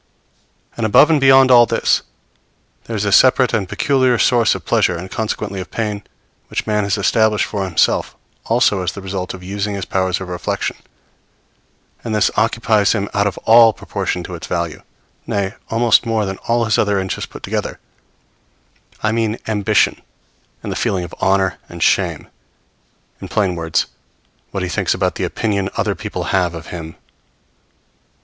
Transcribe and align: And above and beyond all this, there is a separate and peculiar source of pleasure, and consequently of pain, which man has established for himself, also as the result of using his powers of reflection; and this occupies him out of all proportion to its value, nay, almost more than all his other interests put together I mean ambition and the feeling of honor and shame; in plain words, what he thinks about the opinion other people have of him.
And 0.77 0.83
above 0.83 1.11
and 1.11 1.21
beyond 1.21 1.51
all 1.51 1.67
this, 1.67 2.01
there 2.85 2.95
is 2.95 3.05
a 3.05 3.11
separate 3.11 3.53
and 3.53 3.69
peculiar 3.69 4.17
source 4.17 4.55
of 4.55 4.65
pleasure, 4.65 4.97
and 4.97 5.11
consequently 5.11 5.61
of 5.61 5.69
pain, 5.69 6.01
which 6.47 6.65
man 6.65 6.85
has 6.85 6.97
established 6.97 7.45
for 7.45 7.65
himself, 7.65 8.15
also 8.45 8.81
as 8.81 8.93
the 8.93 9.01
result 9.03 9.35
of 9.35 9.43
using 9.43 9.75
his 9.75 9.85
powers 9.85 10.19
of 10.19 10.27
reflection; 10.27 10.75
and 12.03 12.15
this 12.15 12.31
occupies 12.35 12.93
him 12.93 13.09
out 13.13 13.27
of 13.27 13.37
all 13.45 13.73
proportion 13.73 14.23
to 14.23 14.33
its 14.33 14.47
value, 14.47 14.81
nay, 15.27 15.53
almost 15.69 16.03
more 16.07 16.25
than 16.25 16.37
all 16.47 16.65
his 16.65 16.79
other 16.79 16.97
interests 16.99 17.29
put 17.31 17.43
together 17.43 17.77
I 19.03 19.11
mean 19.11 19.37
ambition 19.47 20.01
and 20.63 20.71
the 20.71 20.75
feeling 20.75 21.03
of 21.03 21.13
honor 21.21 21.59
and 21.69 21.83
shame; 21.83 22.27
in 23.21 23.27
plain 23.27 23.53
words, 23.53 23.85
what 24.49 24.63
he 24.63 24.69
thinks 24.69 24.95
about 24.95 25.13
the 25.13 25.25
opinion 25.25 25.69
other 25.77 25.93
people 25.93 26.23
have 26.33 26.55
of 26.55 26.69
him. 26.73 26.95